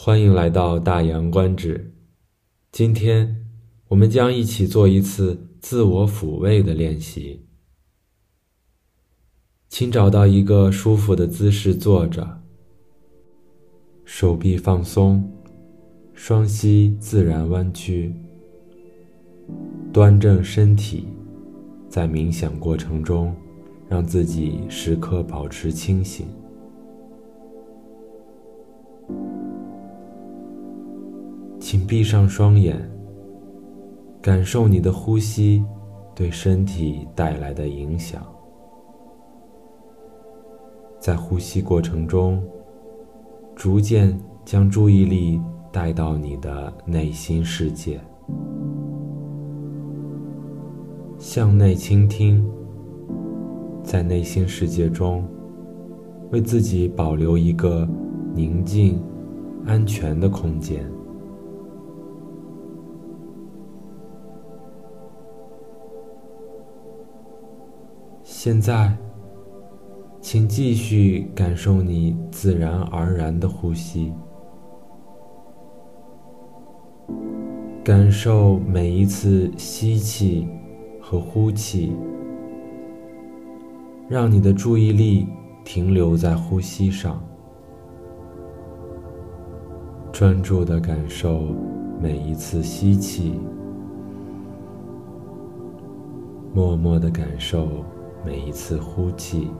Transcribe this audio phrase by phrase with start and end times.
[0.00, 1.92] 欢迎来到大洋观止。
[2.70, 3.44] 今天
[3.88, 7.44] 我们将一起做一次自我抚慰的练习。
[9.68, 12.40] 请找到一个舒服的姿势坐着，
[14.04, 15.28] 手臂放松，
[16.14, 18.14] 双膝自然弯曲，
[19.92, 21.08] 端正身体。
[21.88, 23.34] 在冥想过程中，
[23.88, 26.28] 让自己时刻保持清醒。
[31.60, 32.76] 请闭上双眼，
[34.22, 35.64] 感受你的呼吸
[36.14, 38.24] 对身体带来的影响。
[41.00, 42.42] 在呼吸过程中，
[43.54, 45.40] 逐渐将注意力
[45.72, 48.00] 带到你的内心世界，
[51.18, 52.48] 向内倾听，
[53.82, 55.24] 在内心世界中，
[56.30, 57.88] 为自己保留一个
[58.34, 59.00] 宁静、
[59.66, 60.84] 安全的空间。
[68.40, 68.96] 现在，
[70.20, 74.12] 请继续感受你自然而然的呼吸，
[77.82, 80.46] 感受每一次吸气
[81.00, 81.92] 和呼气，
[84.08, 85.26] 让你的注意力
[85.64, 87.20] 停留在呼吸上，
[90.12, 91.48] 专注的感受
[92.00, 93.32] 每一次吸气，
[96.54, 97.68] 默默的感受。
[98.24, 99.50] 每一次呼气，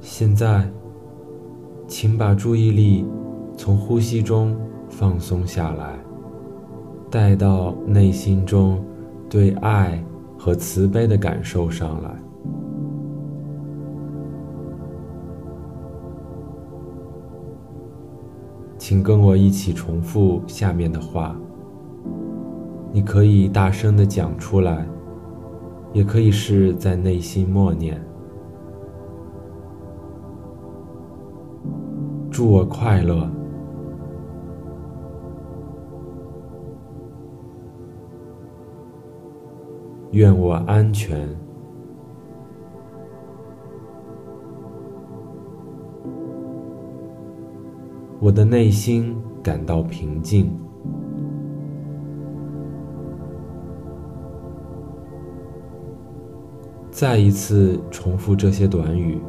[0.00, 0.70] 现在，
[1.88, 3.06] 请把注意力
[3.56, 4.56] 从呼吸中
[4.88, 5.98] 放松下来，
[7.10, 8.84] 带到内心中
[9.28, 10.04] 对爱
[10.38, 12.23] 和慈悲的感受上来。
[18.86, 21.34] 请跟我一起重复下面的话。
[22.92, 24.86] 你可以大声的讲出来，
[25.94, 27.98] 也可以是在内心默念。
[32.30, 33.26] 祝我快乐，
[40.10, 41.26] 愿我安全。
[48.24, 50.50] 我的内心感到平静。
[56.90, 59.20] 再一次重复这些短语，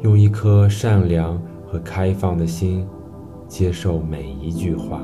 [0.00, 2.84] 用一颗善良和开放的心
[3.46, 5.00] 接受每一句话。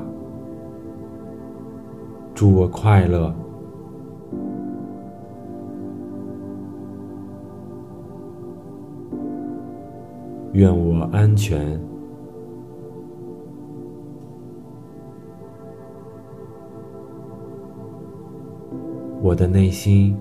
[2.35, 3.33] 祝我快乐，
[10.51, 11.79] 愿我安全。
[19.23, 20.17] 我的内心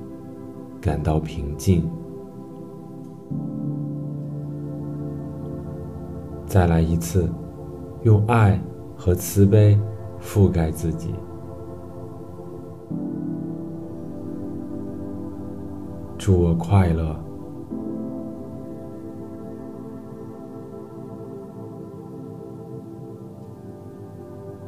[0.80, 1.90] 感到平静。
[6.44, 7.26] 再来一次，
[8.02, 8.60] 用爱
[8.96, 9.80] 和慈悲
[10.20, 11.14] 覆盖自己。
[16.18, 17.16] 祝我快乐，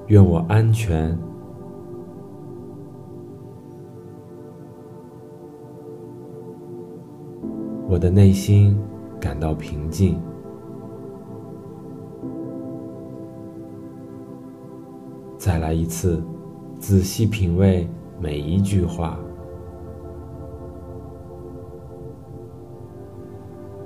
[0.06, 1.18] 愿我安全。
[7.92, 8.74] 我的内心
[9.20, 10.18] 感到平静。
[15.36, 16.24] 再来一次，
[16.78, 17.86] 仔细品味
[18.18, 19.18] 每一句话。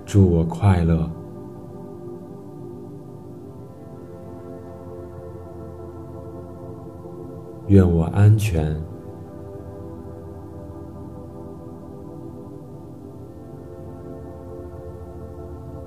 [0.05, 1.11] 祝我快乐，
[7.67, 8.81] 愿我安全。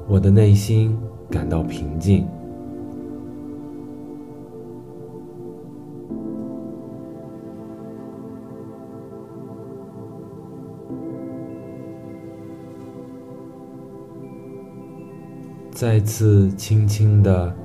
[0.09, 0.97] 我的内心
[1.29, 2.27] 感到平静。
[15.71, 17.55] 再次轻轻的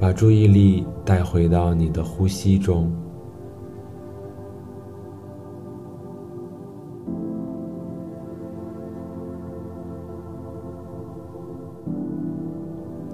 [0.00, 3.05] 把注意力带回到你的呼吸中。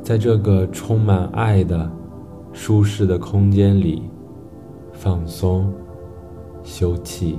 [0.03, 1.91] 在这个充满爱的、
[2.53, 4.03] 舒适的空间里，
[4.93, 5.73] 放松、
[6.65, 7.37] 休憩。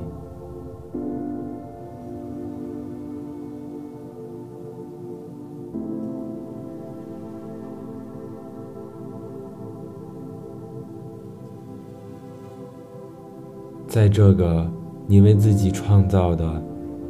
[13.86, 14.68] 在这个
[15.06, 16.60] 你为自己创造的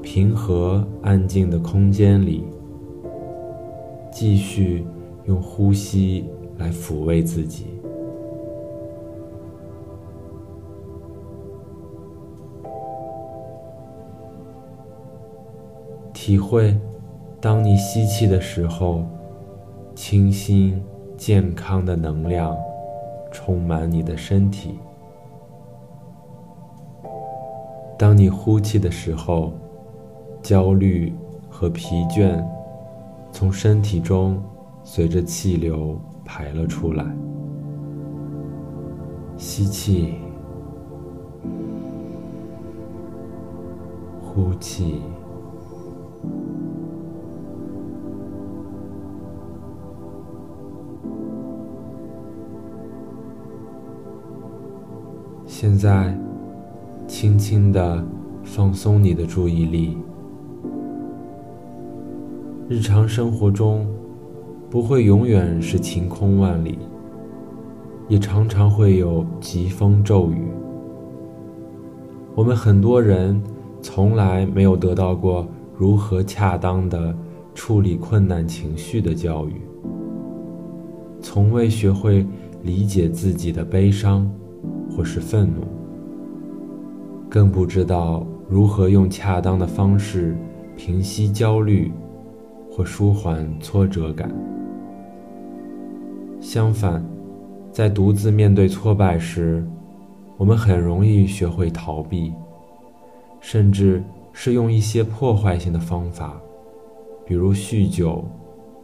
[0.02, 2.44] 平和安静的空间里，
[4.12, 4.86] 继续
[5.26, 7.68] 用呼吸来抚慰自己，
[16.14, 16.78] 体会
[17.40, 19.04] 当你吸气的时候，
[19.96, 20.84] 清新
[21.18, 22.58] 健康的能量
[23.32, 24.78] 充满你的身体。
[27.98, 29.54] 当你呼气的时候，
[30.42, 31.14] 焦虑
[31.50, 32.44] 和疲倦
[33.32, 34.44] 从身体中
[34.84, 37.06] 随着气流排了出来。
[39.38, 40.16] 吸气，
[44.22, 45.02] 呼气。
[55.46, 56.18] 现在。
[57.06, 58.04] 轻轻的
[58.44, 59.98] 放松你的注意力。
[62.68, 63.86] 日常生活中，
[64.74, 66.80] 不会永远是晴空万里，
[68.08, 70.48] 也常常会有疾风骤雨。
[72.34, 73.40] 我们很多人
[73.84, 75.48] 从来没有得到过
[75.78, 77.16] 如何恰当的
[77.54, 79.62] 处理困难情绪的教育，
[81.22, 82.26] 从未学会
[82.64, 84.28] 理解自己的悲伤
[84.90, 85.62] 或是愤怒。
[87.30, 90.36] 更不知道如何用恰当的方式
[90.76, 91.92] 平息焦虑
[92.72, 94.34] 或舒缓挫折感。
[96.44, 97.02] 相反，
[97.72, 99.66] 在独自面对挫败时，
[100.36, 102.34] 我们很容易学会逃避，
[103.40, 104.04] 甚至
[104.34, 106.38] 是用一些破坏性的方法，
[107.26, 108.26] 比如酗酒、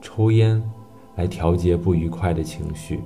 [0.01, 0.63] 抽烟，
[1.17, 3.01] 来调节不愉快的情绪。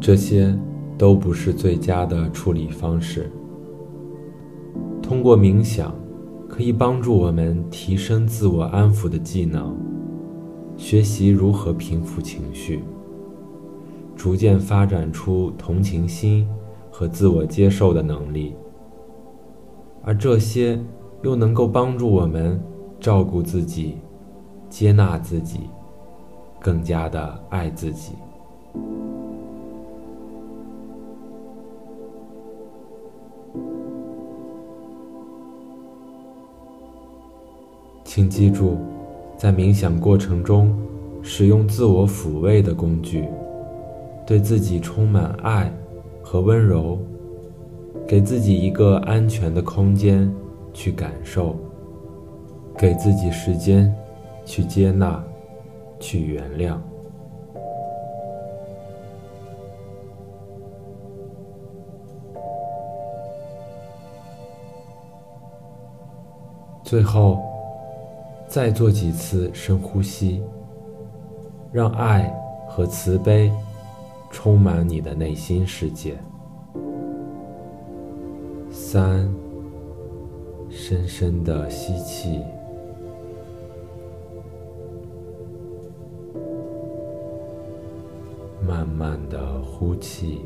[0.00, 0.56] 这些
[0.96, 3.28] 都不是最佳的处理方式。
[5.02, 5.92] 通过冥想，
[6.48, 9.76] 可以帮助我们提升自我安抚的技能，
[10.76, 12.82] 学习如何平复情绪，
[14.14, 16.46] 逐渐发展出同情心
[16.90, 18.54] 和自我接受的能力。
[20.02, 20.78] 而这些
[21.22, 22.62] 又能够帮助我们
[23.00, 23.96] 照顾自己、
[24.68, 25.60] 接纳自己，
[26.60, 28.12] 更加的爱自己。
[38.04, 38.76] 请记住，
[39.36, 40.74] 在冥想过程中，
[41.22, 43.28] 使用自我抚慰的工具，
[44.26, 45.70] 对自己充满爱
[46.22, 46.98] 和温柔，
[48.06, 50.32] 给自己一个安全的空间
[50.72, 51.56] 去感受，
[52.78, 53.94] 给自己时间
[54.46, 55.22] 去接纳、
[56.00, 56.78] 去原谅。
[66.82, 67.53] 最后。
[68.54, 70.40] 再做几次深呼吸，
[71.72, 72.32] 让爱
[72.68, 73.50] 和慈悲
[74.30, 76.16] 充满你的内心世界。
[78.70, 79.28] 三，
[80.70, 82.40] 深深的吸气，
[88.64, 90.42] 慢慢的呼气。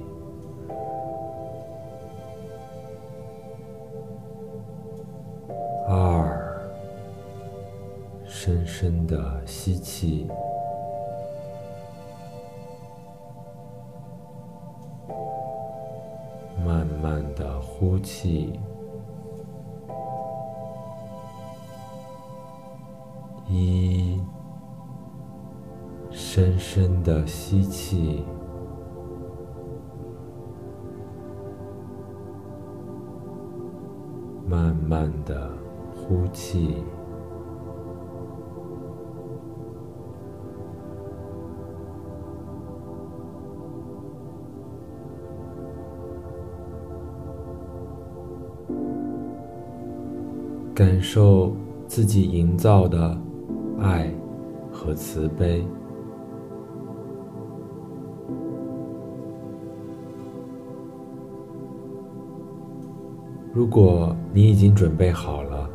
[8.49, 10.26] 深深的吸气，
[16.64, 18.59] 慢慢的呼气。
[23.50, 24.19] 一，
[26.11, 28.25] 深深的吸气，
[34.47, 35.50] 慢慢的
[35.95, 36.83] 呼气。
[50.79, 51.53] 感受
[51.89, 53.21] 自己营造的
[53.81, 54.15] 爱
[54.71, 55.67] 和慈悲。
[63.53, 65.69] 如果你已经准备好了，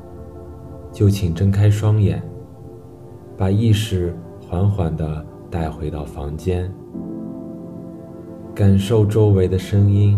[0.90, 2.24] 就请睁开双眼，
[3.36, 6.74] 把意识缓缓地带回到房间，
[8.56, 10.18] 感受周围的声音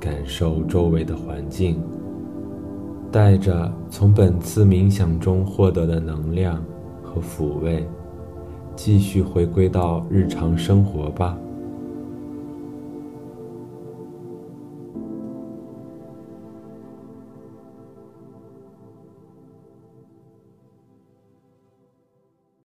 [0.00, 1.78] 感受周围的环境，
[3.14, 6.60] 带着从本次冥想中获得的能量
[7.00, 7.86] 和抚慰，
[8.74, 11.38] 继续回归到日常生活吧。